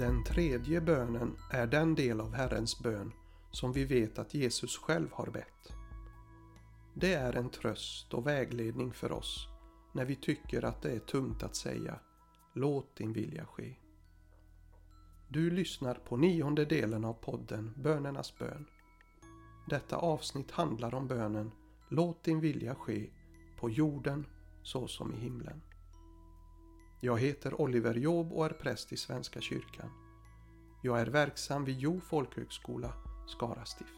Den 0.00 0.24
tredje 0.24 0.80
bönen 0.80 1.36
är 1.50 1.66
den 1.66 1.94
del 1.94 2.20
av 2.20 2.34
Herrens 2.34 2.78
bön 2.78 3.12
som 3.50 3.72
vi 3.72 3.84
vet 3.84 4.18
att 4.18 4.34
Jesus 4.34 4.78
själv 4.78 5.08
har 5.12 5.26
bett. 5.30 5.72
Det 6.94 7.14
är 7.14 7.32
en 7.36 7.50
tröst 7.50 8.14
och 8.14 8.26
vägledning 8.26 8.92
för 8.92 9.12
oss 9.12 9.48
när 9.94 10.04
vi 10.04 10.16
tycker 10.16 10.64
att 10.64 10.82
det 10.82 10.90
är 10.90 10.98
tungt 10.98 11.42
att 11.42 11.56
säga 11.56 12.00
Låt 12.54 12.96
din 12.96 13.12
vilja 13.12 13.46
ske. 13.46 13.74
Du 15.28 15.50
lyssnar 15.50 15.94
på 15.94 16.16
nionde 16.16 16.64
delen 16.64 17.04
av 17.04 17.14
podden 17.14 17.74
Bönernas 17.76 18.38
bön. 18.38 18.66
Detta 19.66 19.96
avsnitt 19.96 20.50
handlar 20.50 20.94
om 20.94 21.08
bönen 21.08 21.52
Låt 21.88 22.24
din 22.24 22.40
vilja 22.40 22.74
ske 22.74 23.10
på 23.56 23.70
jorden 23.70 24.26
så 24.62 24.88
som 24.88 25.14
i 25.14 25.16
himlen. 25.16 25.62
Jag 27.02 27.18
heter 27.20 27.60
Oliver 27.60 27.94
Job 27.94 28.32
och 28.32 28.46
är 28.46 28.50
präst 28.50 28.92
i 28.92 28.96
Svenska 28.96 29.40
kyrkan. 29.40 29.90
Jag 30.82 31.00
är 31.00 31.06
verksam 31.06 31.64
vid 31.64 31.78
Jo 31.78 32.00
folkhögskola, 32.00 32.92
Skara 33.26 33.64
stift. 33.64 33.92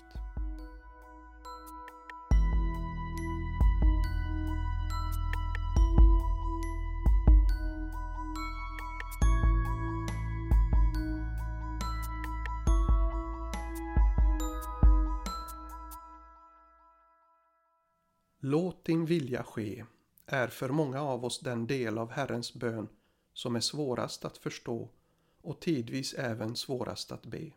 Låt 18.40 18.84
din 18.84 19.06
vilja 19.06 19.42
ske 19.42 19.84
är 20.32 20.48
för 20.48 20.68
många 20.68 21.02
av 21.02 21.24
oss 21.24 21.40
den 21.40 21.66
del 21.66 21.98
av 21.98 22.10
Herrens 22.10 22.54
bön 22.54 22.88
som 23.32 23.56
är 23.56 23.60
svårast 23.60 24.24
att 24.24 24.38
förstå 24.38 24.88
och 25.40 25.60
tidvis 25.60 26.14
även 26.14 26.56
svårast 26.56 27.12
att 27.12 27.26
be. 27.26 27.50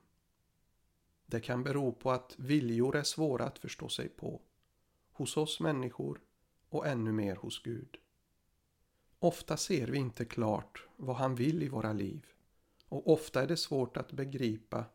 Det 1.25 1.39
kan 1.39 1.63
bero 1.63 1.91
på 1.91 2.11
att 2.11 2.35
viljor 2.37 2.95
är 2.95 3.03
svåra 3.03 3.45
att 3.45 3.59
förstå 3.59 3.89
sig 3.89 4.09
på, 4.09 4.41
hos 5.11 5.37
oss 5.37 5.59
människor 5.59 6.21
och 6.69 6.87
ännu 6.87 7.11
mer 7.11 7.35
hos 7.35 7.63
Gud. 7.63 7.97
Ofta 9.19 9.57
ser 9.57 9.87
vi 9.87 9.97
inte 9.97 10.25
klart 10.25 10.87
vad 10.95 11.15
han 11.15 11.35
vill 11.35 11.63
i 11.63 11.69
våra 11.69 11.93
liv 11.93 12.25
och 12.89 13.13
ofta 13.13 13.43
är 13.43 13.47
det 13.47 13.57
svårt 13.57 13.97
att 13.97 14.11
begripa 14.11 14.85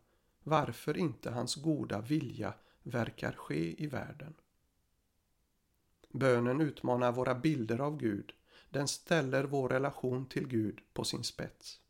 varför 0.42 0.96
inte 0.96 1.30
hans 1.30 1.54
goda 1.54 2.00
vilja 2.00 2.54
verkar 2.82 3.32
ske 3.32 3.82
i 3.82 3.86
världen. 3.86 4.34
Bönen 6.12 6.60
utmanar 6.60 7.12
våra 7.12 7.34
bilder 7.34 7.78
av 7.78 7.96
Gud. 7.96 8.32
Den 8.70 8.88
ställer 8.88 9.44
vår 9.44 9.68
relation 9.68 10.26
till 10.26 10.48
Gud 10.48 10.80
på 10.92 11.04
sin 11.04 11.24
spets. 11.24 11.80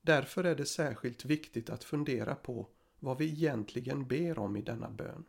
Därför 0.00 0.44
är 0.44 0.54
det 0.54 0.66
särskilt 0.66 1.24
viktigt 1.24 1.70
att 1.70 1.84
fundera 1.84 2.34
på 2.34 2.68
vad 2.98 3.18
vi 3.18 3.24
egentligen 3.24 4.06
ber 4.06 4.38
om 4.38 4.56
i 4.56 4.62
denna 4.62 4.90
bön. 4.90 5.24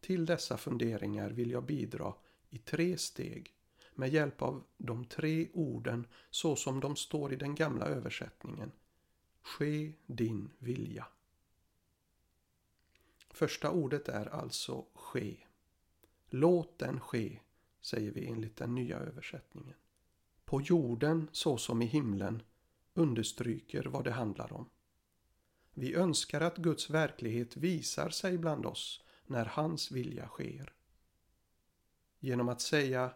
Till 0.00 0.26
dessa 0.26 0.56
funderingar 0.56 1.30
vill 1.30 1.50
jag 1.50 1.64
bidra 1.64 2.14
i 2.50 2.58
tre 2.58 2.98
steg 2.98 3.54
med 3.94 4.10
hjälp 4.10 4.42
av 4.42 4.64
de 4.76 5.04
tre 5.04 5.48
orden 5.52 6.06
så 6.30 6.56
som 6.56 6.80
de 6.80 6.96
står 6.96 7.32
i 7.32 7.36
den 7.36 7.54
gamla 7.54 7.86
översättningen. 7.86 8.72
Ske 9.42 9.92
din 10.06 10.50
vilja. 10.58 11.06
Första 13.30 13.70
ordet 13.70 14.08
är 14.08 14.26
alltså 14.26 14.86
ske. 14.94 15.36
Låt 16.30 16.78
den 16.78 17.00
ske, 17.00 17.40
säger 17.80 18.10
vi 18.12 18.26
enligt 18.26 18.56
den 18.56 18.74
nya 18.74 18.98
översättningen. 18.98 19.76
På 20.44 20.60
jorden 20.60 21.28
så 21.32 21.56
som 21.56 21.82
i 21.82 21.86
himlen 21.86 22.42
understryker 22.94 23.84
vad 23.84 24.04
det 24.04 24.10
handlar 24.10 24.52
om. 24.52 24.70
Vi 25.74 25.94
önskar 25.94 26.40
att 26.40 26.56
Guds 26.56 26.90
verklighet 26.90 27.56
visar 27.56 28.10
sig 28.10 28.38
bland 28.38 28.66
oss 28.66 29.04
när 29.26 29.44
hans 29.44 29.90
vilja 29.90 30.28
sker. 30.28 30.72
Genom 32.18 32.48
att 32.48 32.60
säga 32.60 33.14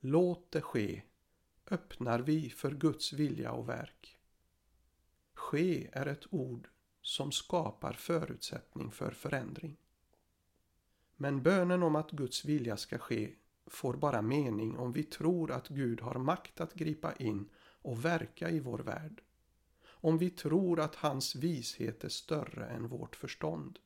Låt 0.00 0.50
det 0.50 0.60
ske 0.60 1.02
öppnar 1.70 2.18
vi 2.18 2.50
för 2.50 2.70
Guds 2.70 3.12
vilja 3.12 3.52
och 3.52 3.68
verk. 3.68 4.18
Ske 5.34 5.88
är 5.92 6.06
ett 6.06 6.26
ord 6.30 6.68
som 7.02 7.32
skapar 7.32 7.92
förutsättning 7.92 8.90
för 8.90 9.10
förändring. 9.10 9.76
Men 11.22 11.42
bönen 11.42 11.82
om 11.82 11.96
att 11.96 12.10
Guds 12.10 12.44
vilja 12.44 12.76
ska 12.76 12.98
ske 12.98 13.30
får 13.66 13.94
bara 13.94 14.22
mening 14.22 14.78
om 14.78 14.92
vi 14.92 15.02
tror 15.02 15.50
att 15.50 15.68
Gud 15.68 16.00
har 16.00 16.14
makt 16.14 16.60
att 16.60 16.74
gripa 16.74 17.12
in 17.12 17.48
och 17.82 18.04
verka 18.04 18.50
i 18.50 18.60
vår 18.60 18.78
värld. 18.78 19.22
Om 19.84 20.18
vi 20.18 20.30
tror 20.30 20.80
att 20.80 20.94
hans 20.94 21.34
vishet 21.34 22.04
är 22.04 22.08
större 22.08 22.66
än 22.66 22.88
vårt 22.88 23.16
förstånd. 23.16 23.78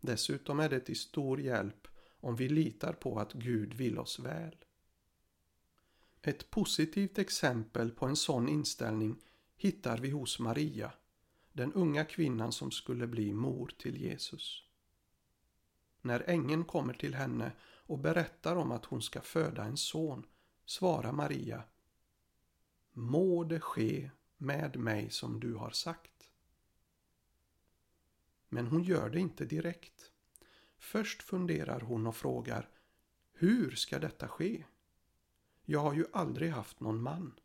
Dessutom 0.00 0.60
är 0.60 0.68
det 0.68 0.80
till 0.80 0.98
stor 0.98 1.40
hjälp 1.40 1.88
om 2.20 2.36
vi 2.36 2.48
litar 2.48 2.92
på 2.92 3.18
att 3.18 3.32
Gud 3.32 3.74
vill 3.74 3.98
oss 3.98 4.18
väl. 4.18 4.56
Ett 6.22 6.50
positivt 6.50 7.18
exempel 7.18 7.90
på 7.90 8.06
en 8.06 8.16
sån 8.16 8.48
inställning 8.48 9.22
hittar 9.56 9.98
vi 9.98 10.10
hos 10.10 10.38
Maria, 10.38 10.92
den 11.52 11.72
unga 11.72 12.04
kvinnan 12.04 12.52
som 12.52 12.70
skulle 12.70 13.06
bli 13.06 13.32
mor 13.32 13.72
till 13.78 14.02
Jesus. 14.02 14.65
När 16.06 16.30
ängeln 16.30 16.64
kommer 16.64 16.94
till 16.94 17.14
henne 17.14 17.52
och 17.62 17.98
berättar 17.98 18.56
om 18.56 18.72
att 18.72 18.84
hon 18.84 19.02
ska 19.02 19.20
föda 19.20 19.64
en 19.64 19.76
son 19.76 20.26
svarar 20.64 21.12
Maria 21.12 21.64
Må 22.92 23.44
det 23.44 23.60
ske 23.60 24.10
med 24.36 24.76
mig 24.76 25.10
som 25.10 25.40
du 25.40 25.54
har 25.54 25.70
sagt. 25.70 26.30
Men 28.48 28.66
hon 28.66 28.82
gör 28.82 29.10
det 29.10 29.20
inte 29.20 29.44
direkt. 29.44 30.10
Först 30.78 31.22
funderar 31.22 31.80
hon 31.80 32.06
och 32.06 32.16
frågar 32.16 32.68
Hur 33.32 33.70
ska 33.70 33.98
detta 33.98 34.28
ske? 34.28 34.64
Jag 35.64 35.80
har 35.80 35.94
ju 35.94 36.06
aldrig 36.12 36.50
haft 36.50 36.80
någon 36.80 37.02
man. 37.02 37.40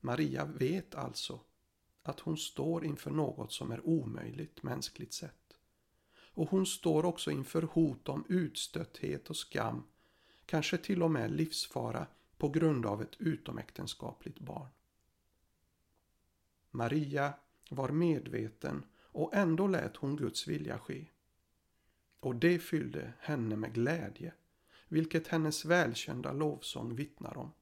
Maria 0.00 0.44
vet 0.44 0.94
alltså 0.94 1.40
att 2.02 2.20
hon 2.20 2.36
står 2.36 2.84
inför 2.84 3.10
något 3.10 3.52
som 3.52 3.72
är 3.72 3.86
omöjligt 3.86 4.62
mänskligt 4.62 5.12
sett 5.12 5.39
och 6.34 6.50
hon 6.50 6.66
står 6.66 7.04
också 7.04 7.30
inför 7.30 7.62
hot 7.62 8.08
om 8.08 8.24
utstötthet 8.28 9.30
och 9.30 9.36
skam, 9.36 9.82
kanske 10.46 10.78
till 10.78 11.02
och 11.02 11.10
med 11.10 11.30
livsfara 11.30 12.06
på 12.38 12.48
grund 12.48 12.86
av 12.86 13.02
ett 13.02 13.16
utomäktenskapligt 13.20 14.38
barn. 14.40 14.68
Maria 16.70 17.34
var 17.70 17.88
medveten 17.88 18.84
och 18.96 19.34
ändå 19.34 19.66
lät 19.66 19.96
hon 19.96 20.16
Guds 20.16 20.48
vilja 20.48 20.78
ske. 20.78 21.06
Och 22.20 22.36
det 22.36 22.58
fyllde 22.58 23.12
henne 23.18 23.56
med 23.56 23.74
glädje, 23.74 24.34
vilket 24.88 25.28
hennes 25.28 25.64
välkända 25.64 26.32
lovsång 26.32 26.94
vittnar 26.94 27.36
om, 27.36 27.52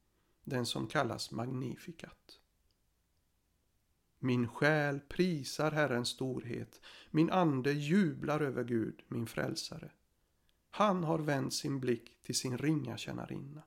den 0.45 0.67
som 0.67 0.87
kallas 0.87 1.31
Magnificat. 1.31 2.38
Min 4.19 4.49
själ 4.49 5.01
prisar 5.01 5.71
Herrens 5.71 6.09
storhet, 6.09 6.81
min 7.11 7.31
ande 7.31 7.73
jublar 7.73 8.41
över 8.41 8.65
Gud, 8.65 9.03
min 9.09 9.27
frälsare. 9.27 9.91
Han 10.71 11.05
har 11.05 11.19
vänt 11.19 11.55
sin 11.55 11.81
blick 11.81 12.23
till 12.23 12.35
sin 12.35 12.59
ringa 12.59 12.97
tjänarinna. 12.97 13.63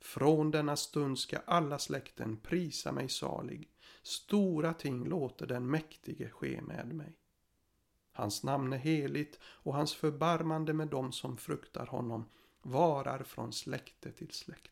Från 0.00 0.50
denna 0.50 0.76
stund 0.76 1.18
ska 1.18 1.38
alla 1.38 1.78
släkten 1.78 2.36
prisa 2.36 2.92
mig 2.92 3.08
salig. 3.08 3.68
Stora 4.02 4.74
ting 4.74 5.04
låter 5.04 5.46
den 5.46 5.66
mäktige 5.66 6.30
ske 6.30 6.60
med 6.62 6.94
mig. 6.94 7.16
Hans 8.12 8.42
namn 8.42 8.72
är 8.72 8.78
heligt 8.78 9.38
och 9.42 9.74
hans 9.74 9.94
förbarmande 9.94 10.72
med 10.72 10.88
dem 10.88 11.12
som 11.12 11.36
fruktar 11.36 11.86
honom 11.86 12.28
varar 12.62 13.22
från 13.22 13.52
släkte 13.52 14.12
till 14.12 14.30
släkte. 14.30 14.71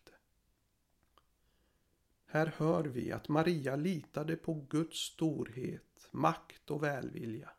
Här 2.33 2.55
hör 2.57 2.85
vi 2.85 3.13
att 3.13 3.29
Maria 3.29 3.77
litade 3.77 4.37
på 4.37 4.55
Guds 4.55 4.99
storhet, 4.99 6.09
makt 6.11 6.71
och 6.71 6.83
välvilja. 6.83 7.51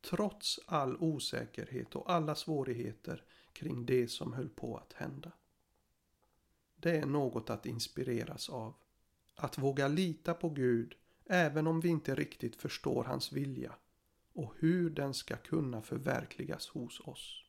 Trots 0.00 0.60
all 0.66 0.96
osäkerhet 0.96 1.96
och 1.96 2.12
alla 2.12 2.34
svårigheter 2.34 3.24
kring 3.52 3.86
det 3.86 4.08
som 4.08 4.32
höll 4.32 4.48
på 4.48 4.76
att 4.76 4.92
hända. 4.92 5.32
Det 6.76 6.96
är 6.96 7.06
något 7.06 7.50
att 7.50 7.66
inspireras 7.66 8.48
av. 8.48 8.74
Att 9.34 9.58
våga 9.58 9.88
lita 9.88 10.34
på 10.34 10.48
Gud 10.48 10.94
även 11.24 11.66
om 11.66 11.80
vi 11.80 11.88
inte 11.88 12.14
riktigt 12.14 12.56
förstår 12.56 13.04
hans 13.04 13.32
vilja 13.32 13.72
och 14.32 14.54
hur 14.58 14.90
den 14.90 15.14
ska 15.14 15.36
kunna 15.36 15.82
förverkligas 15.82 16.68
hos 16.68 17.00
oss. 17.00 17.44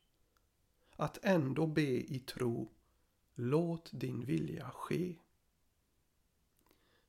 Att 0.96 1.18
ändå 1.22 1.66
be 1.66 2.12
i 2.12 2.18
tro 2.26 2.70
Låt 3.34 3.90
din 3.92 4.24
vilja 4.24 4.70
ske. 4.70 5.16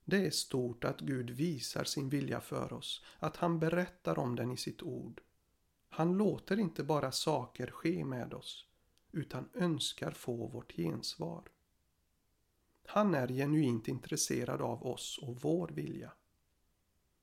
Det 0.05 0.25
är 0.25 0.31
stort 0.31 0.83
att 0.83 1.00
Gud 1.00 1.29
visar 1.29 1.83
sin 1.83 2.09
vilja 2.09 2.41
för 2.41 2.73
oss, 2.73 3.03
att 3.19 3.38
han 3.38 3.59
berättar 3.59 4.19
om 4.19 4.35
den 4.35 4.51
i 4.51 4.57
sitt 4.57 4.81
ord. 4.81 5.21
Han 5.89 6.17
låter 6.17 6.59
inte 6.59 6.83
bara 6.83 7.11
saker 7.11 7.67
ske 7.67 8.05
med 8.05 8.33
oss, 8.33 8.65
utan 9.11 9.50
önskar 9.53 10.11
få 10.11 10.47
vårt 10.47 10.73
gensvar. 10.73 11.44
Han 12.85 13.15
är 13.15 13.27
genuint 13.27 13.88
intresserad 13.88 14.61
av 14.61 14.88
oss 14.88 15.19
och 15.21 15.41
vår 15.41 15.67
vilja. 15.67 16.11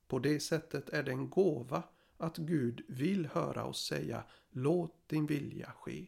På 0.07 0.19
det 0.19 0.39
sättet 0.39 0.89
är 0.89 1.03
det 1.03 1.11
en 1.11 1.29
gåva 1.29 1.83
att 2.17 2.37
Gud 2.37 2.85
vill 2.87 3.25
höra 3.25 3.65
oss 3.65 3.85
säga 3.85 4.23
Låt 4.49 5.07
din 5.07 5.25
vilja 5.25 5.71
ske. 5.71 6.07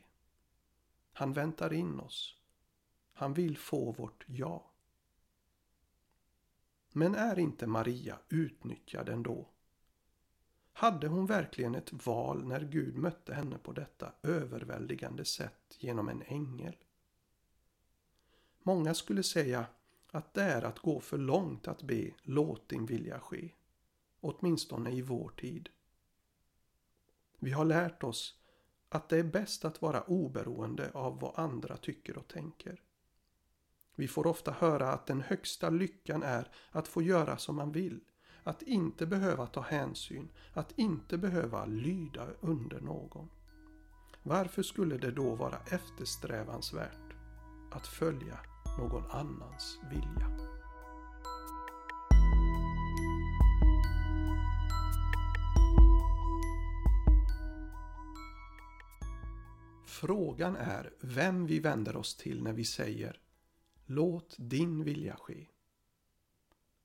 Han 1.13 1.33
väntar 1.33 1.73
in 1.73 1.99
oss. 1.99 2.37
Han 3.13 3.33
vill 3.33 3.57
få 3.57 3.91
vårt 3.91 4.23
ja. 4.27 4.72
Men 6.95 7.15
är 7.15 7.39
inte 7.39 7.67
Maria 7.67 8.19
utnyttjad 8.29 9.09
ändå? 9.09 9.49
Hade 10.73 11.07
hon 11.07 11.25
verkligen 11.25 11.75
ett 11.75 12.05
val 12.05 12.45
när 12.45 12.61
Gud 12.61 12.97
mötte 12.97 13.33
henne 13.33 13.57
på 13.57 13.71
detta 13.71 14.11
överväldigande 14.23 15.25
sätt 15.25 15.77
genom 15.79 16.09
en 16.09 16.21
ängel? 16.21 16.75
Många 18.63 18.93
skulle 18.93 19.23
säga 19.23 19.65
att 20.11 20.33
det 20.33 20.43
är 20.43 20.61
att 20.61 20.79
gå 20.79 20.99
för 20.99 21.17
långt 21.17 21.67
att 21.67 21.81
be 21.81 22.11
låt 22.21 22.69
din 22.69 22.85
vilja 22.85 23.19
ske. 23.19 23.49
Åtminstone 24.19 24.91
i 24.91 25.01
vår 25.01 25.29
tid. 25.29 25.69
Vi 27.39 27.51
har 27.51 27.65
lärt 27.65 28.03
oss 28.03 28.39
att 28.89 29.09
det 29.09 29.17
är 29.17 29.23
bäst 29.23 29.65
att 29.65 29.81
vara 29.81 30.01
oberoende 30.03 30.91
av 30.93 31.19
vad 31.19 31.39
andra 31.39 31.77
tycker 31.77 32.17
och 32.17 32.27
tänker. 32.27 32.81
Vi 33.95 34.07
får 34.07 34.27
ofta 34.27 34.51
höra 34.51 34.91
att 34.91 35.07
den 35.07 35.21
högsta 35.21 35.69
lyckan 35.69 36.23
är 36.23 36.47
att 36.71 36.87
få 36.87 37.01
göra 37.01 37.37
som 37.37 37.55
man 37.55 37.71
vill. 37.71 37.99
Att 38.43 38.61
inte 38.61 39.05
behöva 39.05 39.47
ta 39.47 39.61
hänsyn, 39.61 40.31
att 40.53 40.71
inte 40.79 41.17
behöva 41.17 41.65
lyda 41.65 42.27
under 42.41 42.81
någon. 42.81 43.29
Varför 44.23 44.63
skulle 44.63 44.97
det 44.97 45.11
då 45.11 45.35
vara 45.35 45.57
eftersträvansvärt 45.65 47.13
att 47.71 47.87
följa 47.87 48.39
någon 48.79 49.05
annans 49.11 49.79
vilja? 49.91 50.43
Frågan 59.85 60.55
är 60.55 60.93
vem 61.01 61.45
vi 61.45 61.59
vänder 61.59 61.95
oss 61.95 62.17
till 62.17 62.43
när 62.43 62.53
vi 62.53 62.65
säger 62.65 63.22
Låt 63.85 64.35
din 64.38 64.83
vilja 64.83 65.15
ske. 65.15 65.47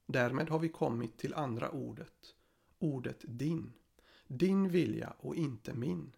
Därmed 0.07 0.49
har 0.49 0.59
vi 0.59 0.69
kommit 0.69 1.19
till 1.19 1.35
andra 1.35 1.71
ordet, 1.71 2.35
ordet 2.79 3.25
din. 3.27 3.73
Din 4.27 4.69
vilja 4.69 5.15
och 5.19 5.35
inte 5.35 5.75
min. 5.75 6.13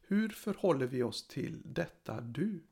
Hur 0.00 0.28
förhåller 0.28 0.86
vi 0.86 1.02
oss 1.02 1.28
till 1.28 1.62
detta 1.64 2.20
du? 2.20 2.62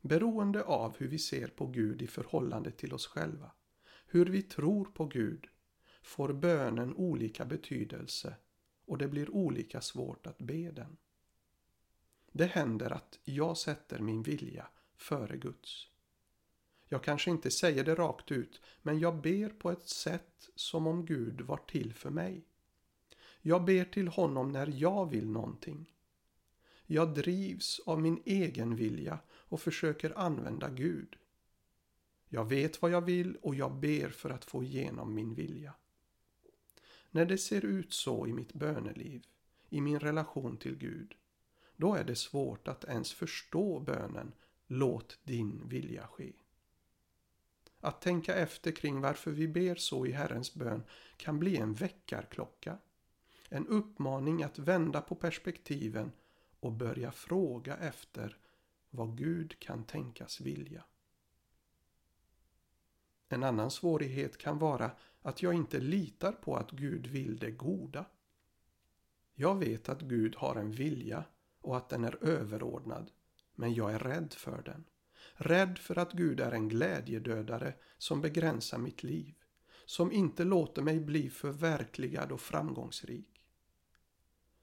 Beroende 0.00 0.64
av 0.64 0.96
hur 0.96 1.08
vi 1.08 1.18
ser 1.18 1.48
på 1.48 1.66
Gud 1.66 2.02
i 2.02 2.06
förhållande 2.06 2.70
till 2.70 2.94
oss 2.94 3.06
själva, 3.06 3.50
hur 4.06 4.26
vi 4.26 4.42
tror 4.42 4.84
på 4.84 5.04
Gud, 5.04 5.48
får 6.02 6.32
bönen 6.32 6.94
olika 6.94 7.44
betydelse 7.44 8.36
och 8.84 8.98
det 8.98 9.08
blir 9.08 9.30
olika 9.30 9.80
svårt 9.80 10.26
att 10.26 10.38
be 10.38 10.70
den. 10.70 10.96
Det 12.32 12.46
händer 12.46 12.90
att 12.90 13.18
jag 13.24 13.56
sätter 13.56 13.98
min 13.98 14.22
vilja 14.22 14.68
före 14.96 15.36
Guds. 15.36 15.89
Jag 16.92 17.02
kanske 17.02 17.30
inte 17.30 17.50
säger 17.50 17.84
det 17.84 17.94
rakt 17.94 18.32
ut, 18.32 18.60
men 18.82 18.98
jag 18.98 19.20
ber 19.20 19.48
på 19.48 19.70
ett 19.70 19.88
sätt 19.88 20.48
som 20.54 20.86
om 20.86 21.06
Gud 21.06 21.40
var 21.40 21.56
till 21.56 21.94
för 21.94 22.10
mig. 22.10 22.44
Jag 23.42 23.64
ber 23.64 23.84
till 23.84 24.08
honom 24.08 24.52
när 24.52 24.66
jag 24.76 25.10
vill 25.10 25.30
någonting. 25.30 25.92
Jag 26.86 27.14
drivs 27.14 27.80
av 27.86 28.00
min 28.00 28.22
egen 28.24 28.76
vilja 28.76 29.18
och 29.28 29.60
försöker 29.60 30.18
använda 30.18 30.68
Gud. 30.68 31.16
Jag 32.28 32.48
vet 32.48 32.82
vad 32.82 32.90
jag 32.90 33.00
vill 33.00 33.36
och 33.36 33.54
jag 33.54 33.74
ber 33.74 34.08
för 34.08 34.30
att 34.30 34.44
få 34.44 34.62
igenom 34.62 35.14
min 35.14 35.34
vilja. 35.34 35.74
När 37.10 37.24
det 37.24 37.38
ser 37.38 37.64
ut 37.64 37.92
så 37.92 38.26
i 38.26 38.32
mitt 38.32 38.52
böneliv, 38.52 39.26
i 39.68 39.80
min 39.80 40.00
relation 40.00 40.56
till 40.56 40.76
Gud, 40.76 41.14
då 41.76 41.94
är 41.94 42.04
det 42.04 42.16
svårt 42.16 42.68
att 42.68 42.84
ens 42.84 43.12
förstå 43.12 43.80
bönen 43.80 44.32
Låt 44.66 45.18
din 45.24 45.68
vilja 45.68 46.06
ske. 46.06 46.32
Att 47.80 48.00
tänka 48.00 48.34
efter 48.34 48.72
kring 48.72 49.00
varför 49.00 49.30
vi 49.30 49.48
ber 49.48 49.74
så 49.74 50.06
i 50.06 50.12
Herrens 50.12 50.54
bön 50.54 50.82
kan 51.16 51.38
bli 51.38 51.56
en 51.56 51.74
väckarklocka. 51.74 52.78
En 53.48 53.66
uppmaning 53.66 54.42
att 54.42 54.58
vända 54.58 55.00
på 55.00 55.14
perspektiven 55.14 56.12
och 56.60 56.72
börja 56.72 57.12
fråga 57.12 57.76
efter 57.76 58.36
vad 58.90 59.16
Gud 59.16 59.58
kan 59.58 59.84
tänkas 59.84 60.40
vilja. 60.40 60.84
En 63.28 63.42
annan 63.42 63.70
svårighet 63.70 64.38
kan 64.38 64.58
vara 64.58 64.90
att 65.22 65.42
jag 65.42 65.54
inte 65.54 65.80
litar 65.80 66.32
på 66.32 66.56
att 66.56 66.70
Gud 66.70 67.06
vill 67.06 67.38
det 67.38 67.50
goda. 67.50 68.04
Jag 69.34 69.58
vet 69.58 69.88
att 69.88 70.00
Gud 70.00 70.36
har 70.36 70.56
en 70.56 70.70
vilja 70.70 71.24
och 71.60 71.76
att 71.76 71.88
den 71.88 72.04
är 72.04 72.24
överordnad, 72.24 73.10
men 73.54 73.74
jag 73.74 73.92
är 73.92 73.98
rädd 73.98 74.32
för 74.32 74.62
den. 74.62 74.84
Rädd 75.42 75.78
för 75.78 75.98
att 75.98 76.12
Gud 76.12 76.40
är 76.40 76.52
en 76.52 76.68
glädjedödare 76.68 77.74
som 77.98 78.20
begränsar 78.20 78.78
mitt 78.78 79.02
liv, 79.02 79.34
som 79.84 80.12
inte 80.12 80.44
låter 80.44 80.82
mig 80.82 81.00
bli 81.00 81.30
förverkligad 81.30 82.32
och 82.32 82.40
framgångsrik. 82.40 83.44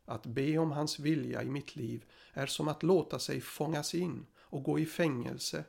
Att 0.06 0.26
be 0.26 0.58
om 0.58 0.72
hans 0.72 1.00
vilja 1.00 1.44
i 1.44 1.50
mitt 1.50 1.76
liv 1.76 2.06
är 2.34 2.46
som 2.46 2.68
att 2.68 2.84
låta 2.84 3.20
sig 3.20 3.42
fångas 3.42 3.96
in 3.96 4.26
och 4.38 4.64
gå 4.64 4.80
i 4.80 4.86
fängelse 4.86 5.66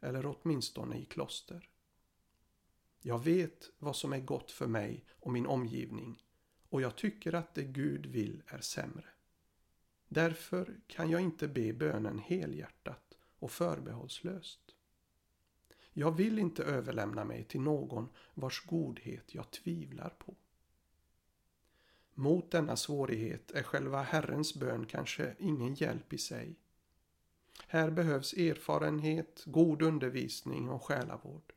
eller 0.00 0.26
åtminstone 0.26 0.96
i 0.98 1.04
kloster. 1.04 1.68
Jag 3.00 3.24
vet 3.24 3.70
vad 3.78 3.96
som 3.96 4.12
är 4.12 4.20
gott 4.20 4.50
för 4.50 4.66
mig 4.66 5.04
och 5.10 5.32
min 5.32 5.46
omgivning 5.46 6.22
och 6.68 6.82
jag 6.82 6.96
tycker 6.96 7.34
att 7.34 7.54
det 7.54 7.64
Gud 7.64 8.06
vill 8.06 8.42
är 8.46 8.60
sämre. 8.60 9.08
Därför 10.08 10.80
kan 10.86 11.10
jag 11.10 11.20
inte 11.20 11.48
be 11.48 11.72
bönen 11.72 12.18
helhjärtat 12.18 13.12
och 13.42 13.50
förbehållslöst. 13.50 14.60
Jag 15.92 16.16
vill 16.16 16.38
inte 16.38 16.64
överlämna 16.64 17.24
mig 17.24 17.44
till 17.44 17.60
någon 17.60 18.08
vars 18.34 18.64
godhet 18.66 19.34
jag 19.34 19.50
tvivlar 19.50 20.14
på. 20.18 20.34
Mot 22.14 22.50
denna 22.50 22.76
svårighet 22.76 23.50
är 23.50 23.62
själva 23.62 24.02
Herrens 24.02 24.54
bön 24.54 24.86
kanske 24.86 25.34
ingen 25.38 25.74
hjälp 25.74 26.12
i 26.12 26.18
sig. 26.18 26.56
Här 27.66 27.90
behövs 27.90 28.32
erfarenhet, 28.32 29.42
god 29.46 29.82
undervisning 29.82 30.68
och 30.68 30.84
själavård. 30.84 31.52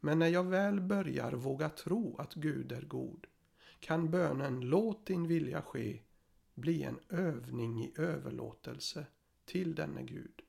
Men 0.00 0.18
när 0.18 0.28
jag 0.28 0.44
väl 0.44 0.80
börjar 0.80 1.32
våga 1.32 1.68
tro 1.68 2.16
att 2.18 2.34
Gud 2.34 2.72
är 2.72 2.82
god 2.82 3.26
kan 3.80 4.10
bönen 4.10 4.60
Låt 4.60 5.06
din 5.06 5.28
vilja 5.28 5.62
ske 5.62 6.00
bli 6.54 6.82
en 6.82 6.98
övning 7.08 7.84
i 7.84 7.92
överlåtelse 7.96 9.06
till 9.44 9.74
denne 9.74 10.02
Gud. 10.02 10.42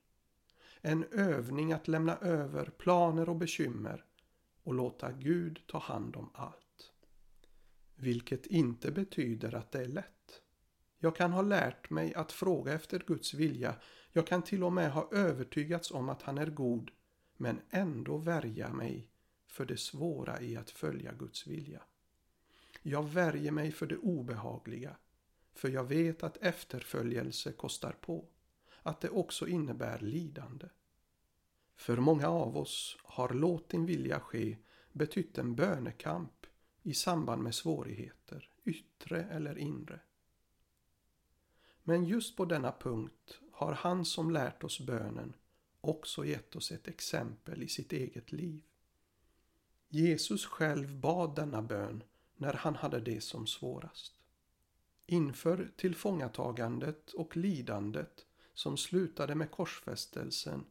En 0.81 1.03
övning 1.11 1.71
att 1.71 1.87
lämna 1.87 2.17
över 2.17 2.65
planer 2.65 3.29
och 3.29 3.35
bekymmer 3.35 4.05
och 4.63 4.73
låta 4.73 5.11
Gud 5.11 5.61
ta 5.67 5.77
hand 5.77 6.15
om 6.15 6.29
allt. 6.33 6.91
Vilket 7.95 8.45
inte 8.45 8.91
betyder 8.91 9.55
att 9.55 9.71
det 9.71 9.81
är 9.81 9.87
lätt. 9.87 10.41
Jag 10.99 11.15
kan 11.15 11.31
ha 11.31 11.41
lärt 11.41 11.89
mig 11.89 12.13
att 12.13 12.31
fråga 12.31 12.73
efter 12.73 13.03
Guds 13.07 13.33
vilja. 13.33 13.75
Jag 14.11 14.27
kan 14.27 14.41
till 14.41 14.63
och 14.63 14.73
med 14.73 14.91
ha 14.91 15.09
övertygats 15.11 15.91
om 15.91 16.09
att 16.09 16.21
han 16.21 16.37
är 16.37 16.45
god 16.45 16.91
men 17.37 17.61
ändå 17.69 18.17
värja 18.17 18.73
mig 18.73 19.09
för 19.47 19.65
det 19.65 19.77
svåra 19.77 20.41
i 20.41 20.57
att 20.57 20.69
följa 20.69 21.13
Guds 21.13 21.47
vilja. 21.47 21.81
Jag 22.81 23.09
värjer 23.09 23.51
mig 23.51 23.71
för 23.71 23.85
det 23.85 23.97
obehagliga 23.97 24.95
för 25.53 25.69
jag 25.69 25.83
vet 25.83 26.23
att 26.23 26.37
efterföljelse 26.37 27.51
kostar 27.51 27.91
på. 27.91 28.25
Att 28.83 29.01
det 29.01 29.09
också 29.09 29.47
innebär 29.47 29.99
lidande. 29.99 30.67
För 31.75 31.97
många 31.97 32.27
av 32.27 32.57
oss 32.57 32.97
har 33.03 33.29
låt 33.29 33.69
din 33.69 33.85
vilja 33.85 34.19
ske 34.19 34.57
betytt 34.91 35.37
en 35.37 35.55
bönekamp 35.55 36.45
i 36.83 36.93
samband 36.93 37.43
med 37.43 37.55
svårigheter, 37.55 38.49
yttre 38.63 39.23
eller 39.23 39.57
inre. 39.57 39.99
Men 41.83 42.05
just 42.05 42.37
på 42.37 42.45
denna 42.45 42.71
punkt 42.71 43.39
har 43.51 43.73
han 43.73 44.05
som 44.05 44.31
lärt 44.31 44.63
oss 44.63 44.79
bönen 44.79 45.33
också 45.81 46.25
gett 46.25 46.55
oss 46.55 46.71
ett 46.71 46.87
exempel 46.87 47.63
i 47.63 47.67
sitt 47.67 47.93
eget 47.93 48.31
liv. 48.31 48.61
Jesus 49.89 50.45
själv 50.45 50.99
bad 50.99 51.35
denna 51.35 51.61
bön 51.61 52.03
när 52.35 52.53
han 52.53 52.75
hade 52.75 52.99
det 52.99 53.21
som 53.21 53.47
svårast. 53.47 54.13
Inför 55.05 55.71
tillfångatagandet 55.75 57.13
och 57.13 57.37
lidandet 57.37 58.25
som 58.53 58.77
slutade 58.77 59.35
med 59.35 59.51
korsfästelsen 59.51 60.65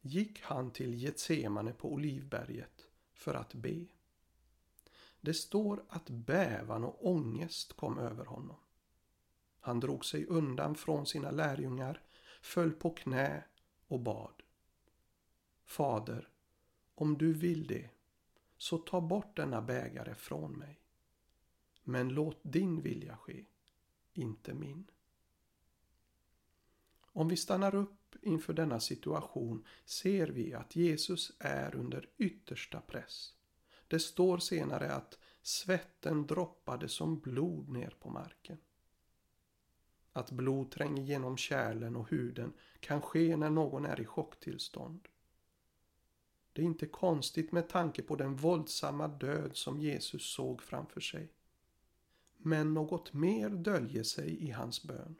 gick 0.00 0.40
han 0.40 0.70
till 0.70 0.94
Getsemane 0.94 1.72
på 1.72 1.92
Olivberget 1.92 2.86
för 3.12 3.34
att 3.34 3.54
be. 3.54 3.86
Det 5.20 5.34
står 5.34 5.84
att 5.88 6.10
bävan 6.10 6.84
och 6.84 7.06
ångest 7.06 7.72
kom 7.72 7.98
över 7.98 8.24
honom. 8.24 8.56
Han 9.60 9.80
drog 9.80 10.04
sig 10.04 10.26
undan 10.26 10.74
från 10.74 11.06
sina 11.06 11.30
lärjungar, 11.30 12.02
föll 12.42 12.72
på 12.72 12.90
knä 12.90 13.44
och 13.88 14.00
bad. 14.00 14.42
Fader, 15.64 16.28
om 16.94 17.18
du 17.18 17.32
vill 17.32 17.66
det, 17.66 17.90
så 18.56 18.78
ta 18.78 19.00
bort 19.00 19.36
denna 19.36 19.62
bägare 19.62 20.14
från 20.14 20.52
mig. 20.52 20.80
Men 21.82 22.08
låt 22.08 22.38
din 22.42 22.82
vilja 22.82 23.16
ske, 23.16 23.44
inte 24.12 24.54
min. 24.54 24.90
Om 27.12 27.28
vi 27.28 27.36
stannar 27.36 27.74
upp 27.74 28.16
inför 28.22 28.52
denna 28.52 28.80
situation 28.80 29.66
ser 29.84 30.26
vi 30.26 30.54
att 30.54 30.76
Jesus 30.76 31.32
är 31.38 31.74
under 31.74 32.08
yttersta 32.18 32.80
press. 32.80 33.34
Det 33.88 34.00
står 34.00 34.38
senare 34.38 34.92
att 34.92 35.18
svetten 35.42 36.26
droppade 36.26 36.88
som 36.88 37.20
blod 37.20 37.68
ner 37.68 37.96
på 38.00 38.10
marken. 38.10 38.58
Att 40.12 40.30
blod 40.30 40.70
tränger 40.70 41.02
genom 41.02 41.36
kärlen 41.36 41.96
och 41.96 42.10
huden 42.10 42.52
kan 42.80 43.00
ske 43.00 43.36
när 43.36 43.50
någon 43.50 43.84
är 43.84 44.00
i 44.00 44.04
chocktillstånd. 44.04 45.08
Det 46.52 46.62
är 46.62 46.66
inte 46.66 46.86
konstigt 46.86 47.52
med 47.52 47.68
tanke 47.68 48.02
på 48.02 48.16
den 48.16 48.36
våldsamma 48.36 49.08
död 49.08 49.50
som 49.56 49.80
Jesus 49.80 50.34
såg 50.34 50.62
framför 50.62 51.00
sig. 51.00 51.32
Men 52.36 52.74
något 52.74 53.12
mer 53.12 53.50
döljer 53.50 54.02
sig 54.02 54.44
i 54.44 54.50
hans 54.50 54.84
bön. 54.84 55.16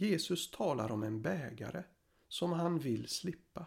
Jesus 0.00 0.50
talar 0.50 0.92
om 0.92 1.02
en 1.02 1.22
bägare 1.22 1.82
som 2.28 2.52
han 2.52 2.78
vill 2.78 3.08
slippa. 3.08 3.66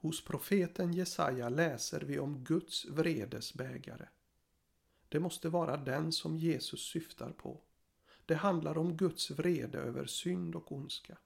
Hos 0.00 0.24
profeten 0.24 0.92
Jesaja 0.92 1.48
läser 1.48 2.00
vi 2.00 2.18
om 2.18 2.44
Guds 2.44 2.84
vredes 2.84 3.54
bägare. 3.54 4.08
Det 5.08 5.20
måste 5.20 5.48
vara 5.48 5.76
den 5.76 6.12
som 6.12 6.36
Jesus 6.36 6.80
syftar 6.80 7.30
på. 7.30 7.60
Det 8.26 8.34
handlar 8.34 8.78
om 8.78 8.96
Guds 8.96 9.30
vrede 9.30 9.78
över 9.78 10.06
synd 10.06 10.54
och 10.54 10.72
ondska. 10.72 11.18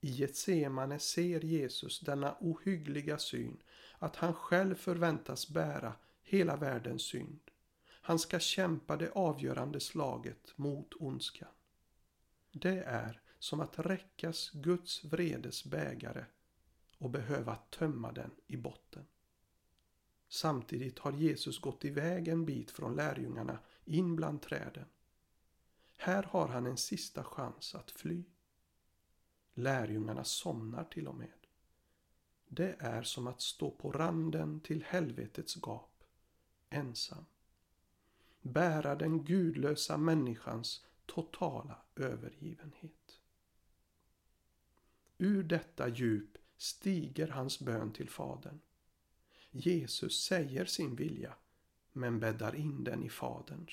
I 0.00 0.10
Getsemane 0.10 0.98
ser 0.98 1.40
Jesus 1.40 2.00
denna 2.00 2.36
ohyggliga 2.40 3.18
syn 3.18 3.62
att 3.98 4.16
han 4.16 4.34
själv 4.34 4.74
förväntas 4.74 5.48
bära 5.48 5.94
hela 6.22 6.56
världens 6.56 7.02
synd. 7.02 7.40
Han 7.84 8.18
ska 8.18 8.38
kämpa 8.38 8.96
det 8.96 9.10
avgörande 9.10 9.80
slaget 9.80 10.52
mot 10.56 10.94
ondskan. 10.94 11.48
Det 12.52 12.82
är 12.82 13.22
som 13.38 13.60
att 13.60 13.78
räckas 13.78 14.50
Guds 14.50 15.04
vredes 15.04 15.64
bägare 15.64 16.24
och 16.98 17.10
behöva 17.10 17.56
tömma 17.56 18.12
den 18.12 18.30
i 18.46 18.56
botten. 18.56 19.06
Samtidigt 20.28 20.98
har 20.98 21.12
Jesus 21.12 21.58
gått 21.58 21.84
iväg 21.84 22.28
en 22.28 22.44
bit 22.44 22.70
från 22.70 22.96
lärjungarna 22.96 23.58
in 23.84 24.16
bland 24.16 24.42
träden. 24.42 24.86
Här 25.96 26.22
har 26.22 26.48
han 26.48 26.66
en 26.66 26.76
sista 26.76 27.24
chans 27.24 27.74
att 27.74 27.90
fly. 27.90 28.24
Lärjungarna 29.54 30.24
somnar 30.24 30.84
till 30.84 31.08
och 31.08 31.14
med. 31.14 31.32
Det 32.48 32.76
är 32.78 33.02
som 33.02 33.26
att 33.26 33.40
stå 33.40 33.70
på 33.70 33.92
randen 33.92 34.60
till 34.60 34.84
helvetets 34.88 35.56
gap, 35.56 36.04
ensam. 36.70 37.24
Bära 38.40 38.94
den 38.94 39.24
gudlösa 39.24 39.96
människans 39.96 40.84
totala 41.06 41.82
övergivenhet. 41.96 43.20
Ur 45.18 45.42
detta 45.42 45.88
djup 45.88 46.38
stiger 46.56 47.28
hans 47.28 47.60
bön 47.60 47.92
till 47.92 48.10
Fadern. 48.10 48.60
Jesus 49.50 50.24
säger 50.24 50.64
sin 50.64 50.96
vilja, 50.96 51.34
men 51.92 52.20
bäddar 52.20 52.54
in 52.54 52.84
den 52.84 53.02
i 53.02 53.08
Faderns. 53.08 53.72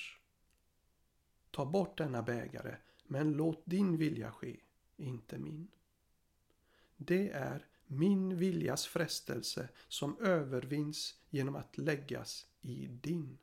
Ta 1.50 1.66
bort 1.66 1.98
denna 1.98 2.22
bägare, 2.22 2.76
men 3.04 3.32
låt 3.32 3.62
din 3.64 3.96
vilja 3.96 4.32
ske, 4.32 4.56
inte 4.96 5.38
min. 5.38 5.68
Det 6.96 7.30
är 7.30 7.66
min 7.86 8.36
viljas 8.36 8.86
frestelse 8.86 9.68
som 9.88 10.18
övervinns 10.18 11.18
genom 11.30 11.56
att 11.56 11.78
läggas 11.78 12.46
i 12.60 12.86
din. 12.86 13.38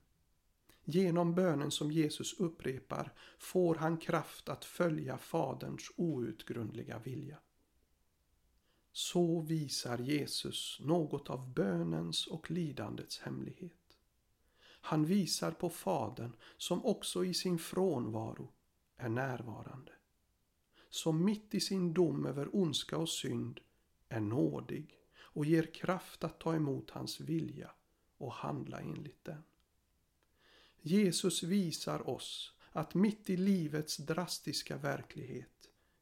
Genom 0.89 1.35
bönen 1.35 1.71
som 1.71 1.91
Jesus 1.91 2.33
upprepar 2.33 3.13
får 3.37 3.75
han 3.75 3.97
kraft 3.97 4.49
att 4.49 4.65
följa 4.65 5.17
Faderns 5.17 5.91
outgrundliga 5.95 6.99
vilja. 6.99 7.37
Så 8.91 9.41
visar 9.41 9.97
Jesus 9.97 10.77
något 10.81 11.29
av 11.29 11.53
bönens 11.53 12.27
och 12.27 12.51
lidandets 12.51 13.19
hemlighet. 13.19 13.97
Han 14.59 15.05
visar 15.05 15.51
på 15.51 15.69
Fadern 15.69 16.35
som 16.57 16.85
också 16.85 17.25
i 17.25 17.33
sin 17.33 17.59
frånvaro 17.59 18.53
är 18.97 19.09
närvarande. 19.09 19.91
Som 20.89 21.25
mitt 21.25 21.53
i 21.53 21.59
sin 21.59 21.93
dom 21.93 22.25
över 22.25 22.55
ondska 22.55 22.97
och 22.97 23.09
synd 23.09 23.59
är 24.09 24.21
nådig 24.21 24.99
och 25.17 25.45
ger 25.45 25.73
kraft 25.73 26.23
att 26.23 26.39
ta 26.39 26.55
emot 26.55 26.89
hans 26.89 27.19
vilja 27.19 27.71
och 28.17 28.33
handla 28.33 28.79
enligt 28.79 29.23
den. 29.25 29.43
Jesus 30.81 31.43
visar 31.43 32.09
oss 32.09 32.53
att 32.71 32.93
mitt 32.93 33.29
i 33.29 33.37
livets 33.37 33.97
drastiska 33.97 34.77
verklighet 34.77 35.49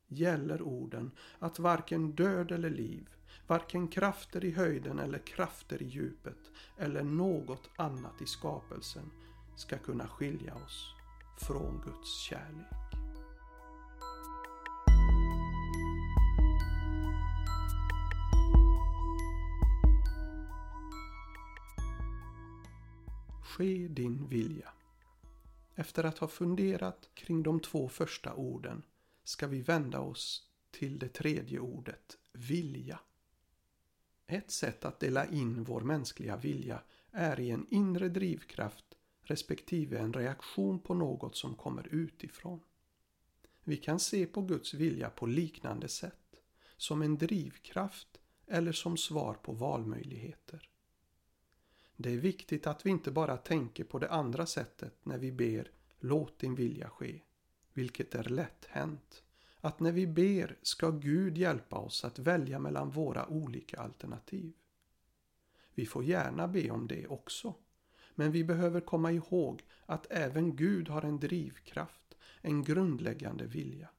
gäller 0.07 0.61
orden 0.61 1.11
att 1.39 1.59
varken 1.59 2.11
död 2.11 2.51
eller 2.51 2.69
liv, 2.69 3.09
varken 3.47 3.87
krafter 3.87 4.45
i 4.45 4.51
höjden 4.51 4.99
eller 4.99 5.19
krafter 5.19 5.81
i 5.81 5.85
djupet 5.85 6.51
eller 6.77 7.03
något 7.03 7.69
annat 7.77 8.21
i 8.21 8.25
skapelsen 8.25 9.11
ska 9.57 9.77
kunna 9.77 10.07
skilja 10.07 10.55
oss 10.55 10.95
från 11.37 11.81
Guds 11.85 12.21
kärlek. 12.29 12.84
Ske 23.55 23.87
din 23.87 24.27
vilja. 24.27 24.69
Efter 25.75 26.03
att 26.03 26.17
ha 26.17 26.27
funderat 26.27 27.09
kring 27.13 27.43
de 27.43 27.59
två 27.59 27.89
första 27.89 28.33
orden 28.33 28.83
ska 29.23 29.47
vi 29.47 29.61
vända 29.61 29.99
oss 29.99 30.49
till 30.71 30.99
det 30.99 31.07
tredje 31.07 31.59
ordet, 31.59 32.17
vilja. 32.33 32.99
Ett 34.27 34.51
sätt 34.51 34.85
att 34.85 34.99
dela 34.99 35.25
in 35.25 35.63
vår 35.63 35.81
mänskliga 35.81 36.37
vilja 36.37 36.81
är 37.11 37.39
i 37.39 37.49
en 37.49 37.67
inre 37.69 38.09
drivkraft 38.09 38.85
respektive 39.21 39.99
en 39.99 40.13
reaktion 40.13 40.79
på 40.79 40.93
något 40.93 41.35
som 41.35 41.55
kommer 41.55 41.87
utifrån. 41.91 42.59
Vi 43.63 43.77
kan 43.77 43.99
se 43.99 44.25
på 44.25 44.41
Guds 44.41 44.73
vilja 44.73 45.09
på 45.09 45.25
liknande 45.25 45.87
sätt, 45.87 46.41
som 46.77 47.01
en 47.01 47.17
drivkraft 47.17 48.19
eller 48.47 48.71
som 48.71 48.97
svar 48.97 49.33
på 49.33 49.51
valmöjligheter. 49.51 50.69
Det 51.97 52.13
är 52.13 52.17
viktigt 52.17 52.67
att 52.67 52.85
vi 52.85 52.89
inte 52.89 53.11
bara 53.11 53.37
tänker 53.37 53.83
på 53.83 53.99
det 53.99 54.09
andra 54.09 54.45
sättet 54.45 54.93
när 55.03 55.17
vi 55.17 55.31
ber 55.31 55.71
Låt 55.99 56.39
din 56.39 56.55
vilja 56.55 56.89
ske, 56.89 57.21
vilket 57.73 58.15
är 58.15 58.23
lätt 58.23 58.65
hänt. 58.65 59.23
Att 59.61 59.79
när 59.79 59.91
vi 59.91 60.07
ber 60.07 60.57
ska 60.61 60.89
Gud 60.89 61.37
hjälpa 61.37 61.75
oss 61.75 62.05
att 62.05 62.19
välja 62.19 62.59
mellan 62.59 62.89
våra 62.89 63.27
olika 63.27 63.79
alternativ. 63.79 64.53
Vi 65.73 65.85
får 65.85 66.03
gärna 66.03 66.47
be 66.47 66.69
om 66.69 66.87
det 66.87 67.07
också. 67.07 67.53
Men 68.15 68.31
vi 68.31 68.43
behöver 68.43 68.81
komma 68.81 69.11
ihåg 69.11 69.63
att 69.85 70.07
även 70.09 70.55
Gud 70.55 70.89
har 70.89 71.01
en 71.01 71.19
drivkraft, 71.19 72.17
en 72.41 72.63
grundläggande 72.63 73.45
vilja. 73.45 73.89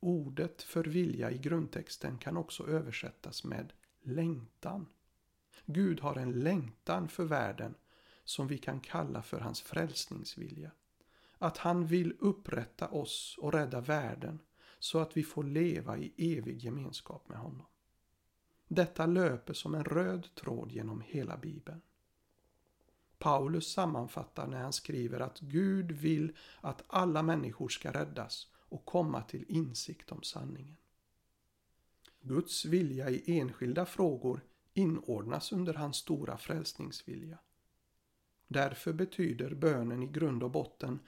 Ordet 0.00 0.62
för 0.62 0.84
vilja 0.84 1.30
i 1.30 1.38
grundtexten 1.38 2.18
kan 2.18 2.36
också 2.36 2.66
översättas 2.66 3.44
med 3.44 3.72
längtan. 4.02 4.86
Gud 5.64 6.00
har 6.00 6.16
en 6.16 6.32
längtan 6.32 7.08
för 7.08 7.24
världen 7.24 7.74
som 8.24 8.46
vi 8.46 8.58
kan 8.58 8.80
kalla 8.80 9.22
för 9.22 9.40
hans 9.40 9.62
frälsningsvilja. 9.62 10.70
Att 11.38 11.58
han 11.58 11.86
vill 11.86 12.16
upprätta 12.18 12.88
oss 12.88 13.38
och 13.40 13.52
rädda 13.52 13.80
världen 13.80 14.38
så 14.78 14.98
att 14.98 15.16
vi 15.16 15.22
får 15.22 15.44
leva 15.44 15.98
i 15.98 16.12
evig 16.16 16.58
gemenskap 16.58 17.28
med 17.28 17.38
honom. 17.38 17.66
Detta 18.68 19.06
löper 19.06 19.54
som 19.54 19.74
en 19.74 19.84
röd 19.84 20.34
tråd 20.34 20.72
genom 20.72 21.00
hela 21.00 21.36
bibeln. 21.36 21.82
Paulus 23.18 23.72
sammanfattar 23.72 24.46
när 24.46 24.62
han 24.62 24.72
skriver 24.72 25.20
att 25.20 25.40
Gud 25.40 25.92
vill 25.92 26.36
att 26.60 26.82
alla 26.86 27.22
människor 27.22 27.68
ska 27.68 27.92
räddas 27.92 28.48
och 28.54 28.84
komma 28.84 29.22
till 29.22 29.44
insikt 29.48 30.12
om 30.12 30.22
sanningen. 30.22 30.76
Guds 32.20 32.64
vilja 32.64 33.10
i 33.10 33.38
enskilda 33.38 33.86
frågor 33.86 34.40
inordnas 34.76 35.52
under 35.52 35.74
hans 35.74 35.96
stora 35.96 36.38
frälsningsvilja. 36.38 37.38
Därför 38.48 38.92
betyder 38.92 39.54
bönen 39.54 40.02
i 40.02 40.06
grund 40.06 40.42
och 40.42 40.50
botten 40.50 40.98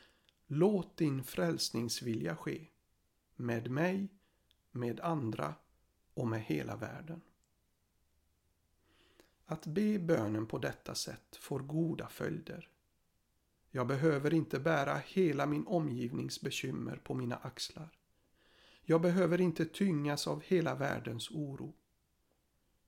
Låt 0.50 0.96
din 0.96 1.25
frälsningsvilja 1.25 2.37
ske 2.37 2.66
med 3.37 3.70
mig, 3.70 4.08
med 4.70 5.00
andra 5.00 5.54
och 6.14 6.28
med 6.28 6.42
hela 6.42 6.76
världen. 6.76 7.20
Att 9.46 9.66
be 9.66 9.98
bönen 9.98 10.46
på 10.46 10.58
detta 10.58 10.94
sätt 10.94 11.37
får 11.37 11.60
goda 11.60 12.08
följder. 12.08 12.68
Jag 13.70 13.87
behöver 13.87 14.34
inte 14.34 14.60
bära 14.60 14.94
hela 15.06 15.46
min 15.46 15.66
omgivnings 15.66 16.40
bekymmer 16.40 16.96
på 16.96 17.14
mina 17.14 17.37
axlar. 17.37 17.98
Jag 18.82 19.00
behöver 19.00 19.40
inte 19.40 19.64
tyngas 19.64 20.26
av 20.26 20.42
hela 20.42 20.75
världens 20.75 21.30
oro. 21.30 21.75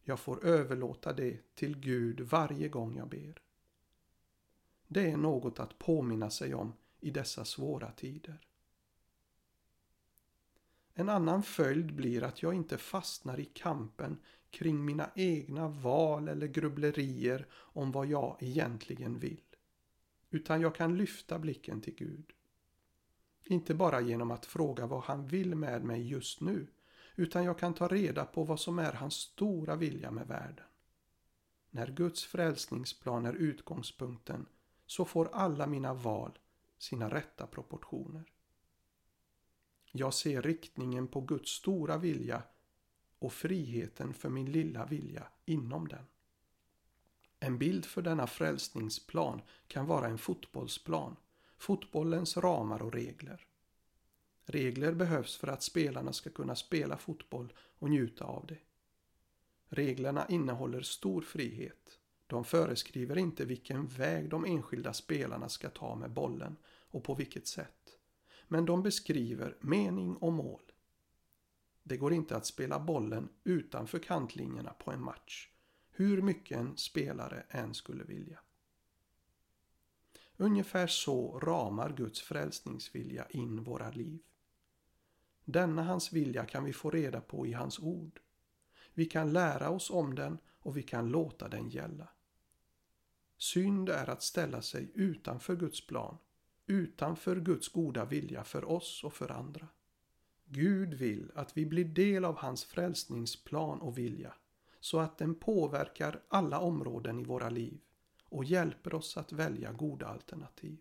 Jag 0.02 0.20
får 0.20 0.44
överlåta 0.44 1.12
det 1.12 1.54
till 1.54 1.76
Gud 1.76 2.20
varje 2.20 2.68
gång 2.68 2.96
jag 2.96 3.08
ber. 3.08 3.42
Det 4.88 5.10
är 5.10 5.16
något 5.16 5.60
att 5.60 5.78
påminna 5.78 6.30
sig 6.30 6.54
om 6.54 6.72
i 7.00 7.10
dessa 7.10 7.44
svåra 7.44 7.90
tider. 7.90 8.40
En 10.94 11.08
annan 11.08 11.42
följd 11.42 11.94
blir 11.94 12.22
att 12.22 12.42
jag 12.42 12.54
inte 12.54 12.78
fastnar 12.78 13.40
i 13.40 13.44
kampen 13.44 14.18
kring 14.50 14.84
mina 14.84 15.10
egna 15.14 15.68
val 15.68 16.28
eller 16.28 16.46
grubblerier 16.46 17.46
om 17.52 17.92
vad 17.92 18.06
jag 18.06 18.36
egentligen 18.40 19.18
vill. 19.18 19.40
Utan 20.30 20.60
jag 20.60 20.74
kan 20.74 20.96
lyfta 20.96 21.38
blicken 21.38 21.80
till 21.80 21.94
Gud. 21.94 22.32
Inte 23.44 23.74
bara 23.74 24.00
genom 24.00 24.30
att 24.30 24.46
fråga 24.46 24.86
vad 24.86 25.02
han 25.02 25.26
vill 25.26 25.54
med 25.54 25.84
mig 25.84 26.08
just 26.08 26.40
nu, 26.40 26.66
utan 27.20 27.44
jag 27.44 27.58
kan 27.58 27.74
ta 27.74 27.88
reda 27.88 28.24
på 28.24 28.44
vad 28.44 28.60
som 28.60 28.78
är 28.78 28.92
hans 28.92 29.14
stora 29.14 29.76
vilja 29.76 30.10
med 30.10 30.26
världen. 30.26 30.64
När 31.70 31.86
Guds 31.86 32.24
frälsningsplan 32.24 33.26
är 33.26 33.32
utgångspunkten 33.32 34.46
så 34.86 35.04
får 35.04 35.28
alla 35.32 35.66
mina 35.66 35.94
val 35.94 36.38
sina 36.78 37.14
rätta 37.14 37.46
proportioner. 37.46 38.32
Jag 39.92 40.14
ser 40.14 40.42
riktningen 40.42 41.08
på 41.08 41.20
Guds 41.20 41.50
stora 41.50 41.96
vilja 41.96 42.42
och 43.18 43.32
friheten 43.32 44.14
för 44.14 44.28
min 44.28 44.52
lilla 44.52 44.86
vilja 44.86 45.26
inom 45.44 45.88
den. 45.88 46.06
En 47.40 47.58
bild 47.58 47.84
för 47.84 48.02
denna 48.02 48.26
frälsningsplan 48.26 49.42
kan 49.66 49.86
vara 49.86 50.06
en 50.06 50.18
fotbollsplan, 50.18 51.16
fotbollens 51.58 52.36
ramar 52.36 52.82
och 52.82 52.92
regler. 52.92 53.46
Regler 54.44 54.92
behövs 54.92 55.36
för 55.36 55.48
att 55.48 55.62
spelarna 55.62 56.12
ska 56.12 56.30
kunna 56.30 56.54
spela 56.54 56.96
fotboll 56.96 57.52
och 57.78 57.90
njuta 57.90 58.24
av 58.24 58.46
det. 58.46 58.58
Reglerna 59.68 60.26
innehåller 60.28 60.80
stor 60.82 61.22
frihet. 61.22 61.98
De 62.26 62.44
föreskriver 62.44 63.18
inte 63.18 63.44
vilken 63.44 63.86
väg 63.86 64.28
de 64.28 64.44
enskilda 64.44 64.92
spelarna 64.92 65.48
ska 65.48 65.68
ta 65.70 65.94
med 65.96 66.10
bollen 66.10 66.56
och 66.90 67.04
på 67.04 67.14
vilket 67.14 67.46
sätt. 67.46 67.98
Men 68.48 68.64
de 68.64 68.82
beskriver 68.82 69.56
mening 69.60 70.16
och 70.16 70.32
mål. 70.32 70.62
Det 71.82 71.96
går 71.96 72.12
inte 72.12 72.36
att 72.36 72.46
spela 72.46 72.80
bollen 72.80 73.28
utanför 73.44 73.98
kantlinjerna 73.98 74.72
på 74.72 74.90
en 74.90 75.02
match, 75.02 75.48
hur 75.90 76.22
mycket 76.22 76.58
en 76.58 76.76
spelare 76.76 77.44
än 77.48 77.74
skulle 77.74 78.04
vilja. 78.04 78.38
Ungefär 80.40 80.86
så 80.86 81.38
ramar 81.38 81.92
Guds 81.92 82.20
frälsningsvilja 82.20 83.26
in 83.30 83.62
våra 83.64 83.90
liv. 83.90 84.20
Denna 85.44 85.82
hans 85.82 86.12
vilja 86.12 86.44
kan 86.44 86.64
vi 86.64 86.72
få 86.72 86.90
reda 86.90 87.20
på 87.20 87.46
i 87.46 87.52
hans 87.52 87.78
ord. 87.78 88.20
Vi 88.94 89.06
kan 89.06 89.32
lära 89.32 89.70
oss 89.70 89.90
om 89.90 90.14
den 90.14 90.38
och 90.58 90.76
vi 90.76 90.82
kan 90.82 91.08
låta 91.08 91.48
den 91.48 91.68
gälla. 91.68 92.08
Synd 93.36 93.88
är 93.88 94.10
att 94.10 94.22
ställa 94.22 94.62
sig 94.62 94.90
utanför 94.94 95.56
Guds 95.56 95.86
plan, 95.86 96.18
utanför 96.66 97.36
Guds 97.36 97.68
goda 97.68 98.04
vilja 98.04 98.44
för 98.44 98.64
oss 98.64 99.04
och 99.04 99.12
för 99.12 99.30
andra. 99.30 99.68
Gud 100.44 100.94
vill 100.94 101.32
att 101.34 101.56
vi 101.56 101.66
blir 101.66 101.84
del 101.84 102.24
av 102.24 102.36
hans 102.36 102.64
frälsningsplan 102.64 103.80
och 103.80 103.98
vilja 103.98 104.34
så 104.80 104.98
att 104.98 105.18
den 105.18 105.34
påverkar 105.34 106.22
alla 106.28 106.60
områden 106.60 107.18
i 107.18 107.24
våra 107.24 107.50
liv 107.50 107.80
och 108.30 108.44
hjälper 108.44 108.94
oss 108.94 109.16
att 109.16 109.32
välja 109.32 109.72
goda 109.72 110.06
alternativ. 110.06 110.78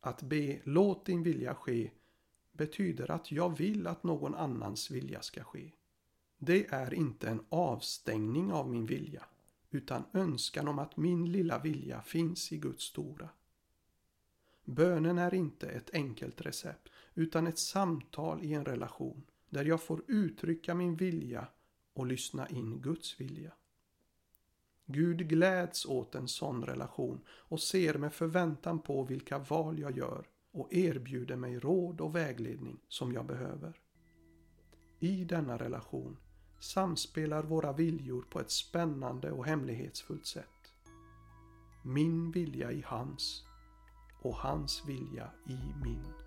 Att 0.00 0.22
be 0.22 0.60
låt 0.64 1.06
din 1.06 1.22
vilja 1.22 1.54
ske 1.54 1.90
betyder 2.52 3.10
att 3.10 3.32
jag 3.32 3.58
vill 3.58 3.86
att 3.86 4.02
någon 4.02 4.34
annans 4.34 4.90
vilja 4.90 5.22
ska 5.22 5.44
ske. 5.44 5.72
Det 6.38 6.66
är 6.66 6.94
inte 6.94 7.28
en 7.28 7.44
avstängning 7.48 8.52
av 8.52 8.70
min 8.70 8.86
vilja 8.86 9.24
utan 9.70 10.04
önskan 10.12 10.68
om 10.68 10.78
att 10.78 10.96
min 10.96 11.32
lilla 11.32 11.58
vilja 11.58 12.02
finns 12.02 12.52
i 12.52 12.58
Guds 12.58 12.84
stora. 12.84 13.28
Bönen 14.64 15.18
är 15.18 15.34
inte 15.34 15.68
ett 15.68 15.90
enkelt 15.94 16.40
recept 16.40 16.88
utan 17.14 17.46
ett 17.46 17.58
samtal 17.58 18.44
i 18.44 18.54
en 18.54 18.64
relation 18.64 19.22
där 19.50 19.64
jag 19.64 19.82
får 19.82 20.02
uttrycka 20.06 20.74
min 20.74 20.96
vilja 20.96 21.48
och 21.92 22.06
lyssna 22.06 22.48
in 22.48 22.80
Guds 22.80 23.20
vilja. 23.20 23.52
Gud 24.86 25.28
gläds 25.28 25.86
åt 25.86 26.14
en 26.14 26.28
sån 26.28 26.64
relation 26.64 27.20
och 27.28 27.60
ser 27.60 27.94
med 27.94 28.12
förväntan 28.12 28.78
på 28.78 29.04
vilka 29.04 29.38
val 29.38 29.78
jag 29.78 29.96
gör 29.96 30.26
och 30.52 30.72
erbjuder 30.72 31.36
mig 31.36 31.58
råd 31.58 32.00
och 32.00 32.16
vägledning 32.16 32.80
som 32.88 33.12
jag 33.12 33.26
behöver. 33.26 33.80
I 34.98 35.24
denna 35.24 35.58
relation 35.58 36.16
samspelar 36.60 37.42
våra 37.42 37.72
viljor 37.72 38.22
på 38.30 38.40
ett 38.40 38.50
spännande 38.50 39.30
och 39.30 39.46
hemlighetsfullt 39.46 40.26
sätt. 40.26 40.72
Min 41.84 42.30
vilja 42.30 42.72
i 42.72 42.82
hans 42.86 43.44
och 44.22 44.36
hans 44.36 44.82
vilja 44.86 45.30
i 45.46 45.58
min. 45.84 46.25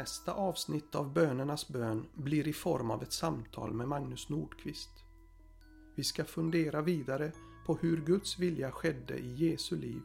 Nästa 0.00 0.32
avsnitt 0.32 0.94
av 0.94 1.12
Bönernas 1.12 1.68
bön 1.68 2.06
blir 2.14 2.48
i 2.48 2.52
form 2.52 2.90
av 2.90 3.02
ett 3.02 3.12
samtal 3.12 3.72
med 3.72 3.88
Magnus 3.88 4.28
Nordqvist. 4.28 4.90
Vi 5.94 6.04
ska 6.04 6.24
fundera 6.24 6.82
vidare 6.82 7.32
på 7.66 7.76
hur 7.76 8.00
Guds 8.04 8.38
vilja 8.38 8.70
skedde 8.70 9.18
i 9.18 9.34
Jesu 9.34 9.76
liv 9.76 10.02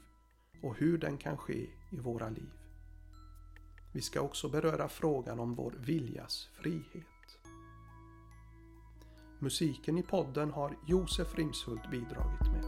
och 0.63 0.77
hur 0.77 0.97
den 0.97 1.17
kan 1.17 1.37
ske 1.37 1.67
i 1.91 1.99
våra 1.99 2.29
liv. 2.29 2.51
Vi 3.93 4.01
ska 4.01 4.21
också 4.21 4.49
beröra 4.49 4.89
frågan 4.89 5.39
om 5.39 5.55
vår 5.55 5.73
viljas 5.79 6.49
frihet. 6.61 7.37
Musiken 9.39 9.97
i 9.97 10.03
podden 10.03 10.51
har 10.51 10.77
Josef 10.87 11.35
Rimshult 11.37 11.91
bidragit 11.91 12.51
med. 12.51 12.64